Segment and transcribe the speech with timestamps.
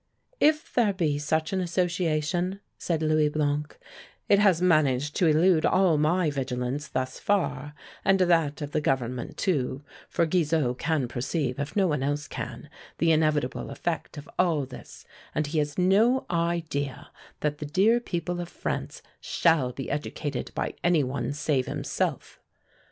[0.39, 3.77] "If there be such an association," said Louis Blanc,
[4.27, 9.37] "it has managed to elude all my vigilance thus far, and that of the Government,
[9.37, 12.67] too, for Guizot can perceive, if no one else can,
[12.97, 17.11] the inevitable effect of all this, and he has no idea
[17.41, 22.39] that the dear people of France shall be educated by any one save himself.